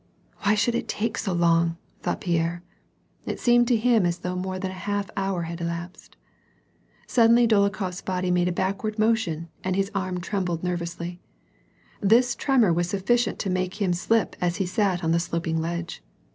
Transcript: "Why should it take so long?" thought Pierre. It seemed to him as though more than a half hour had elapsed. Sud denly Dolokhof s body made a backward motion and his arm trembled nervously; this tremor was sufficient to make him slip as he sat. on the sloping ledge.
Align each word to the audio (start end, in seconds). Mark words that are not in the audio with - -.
"Why 0.39 0.55
should 0.55 0.73
it 0.73 0.87
take 0.87 1.19
so 1.19 1.31
long?" 1.31 1.77
thought 2.01 2.21
Pierre. 2.21 2.63
It 3.27 3.39
seemed 3.39 3.67
to 3.67 3.75
him 3.77 4.03
as 4.03 4.17
though 4.17 4.35
more 4.35 4.57
than 4.57 4.71
a 4.71 4.89
half 4.89 5.11
hour 5.15 5.43
had 5.43 5.61
elapsed. 5.61 6.17
Sud 7.05 7.29
denly 7.29 7.47
Dolokhof 7.47 7.89
s 7.89 8.01
body 8.01 8.31
made 8.31 8.47
a 8.47 8.51
backward 8.51 8.97
motion 8.97 9.49
and 9.63 9.75
his 9.75 9.91
arm 9.93 10.19
trembled 10.19 10.63
nervously; 10.63 11.21
this 11.99 12.33
tremor 12.33 12.73
was 12.73 12.89
sufficient 12.89 13.37
to 13.37 13.51
make 13.51 13.79
him 13.79 13.93
slip 13.93 14.35
as 14.41 14.55
he 14.55 14.65
sat. 14.65 15.03
on 15.03 15.11
the 15.11 15.19
sloping 15.19 15.61
ledge. 15.61 16.01